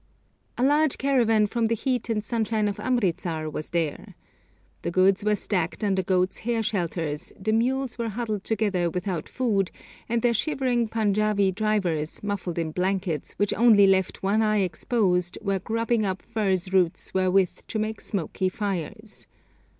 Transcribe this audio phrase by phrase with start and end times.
[0.57, 4.15] A large caravan from the heat and sunshine of Amritsar was there.
[4.81, 9.69] The goods were stacked under goat's hair shelters, the mules were huddled together without food,
[10.09, 15.59] and their shivering Panjābi drivers, muffled in blankets which only left one eye exposed, were
[15.59, 19.27] grubbing up furze roots wherewith to make smoky fires.